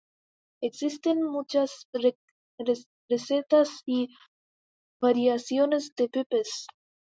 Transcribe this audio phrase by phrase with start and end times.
[0.63, 1.87] Existen muchas
[3.07, 4.09] recetas y
[4.99, 6.65] variaciones de pepes.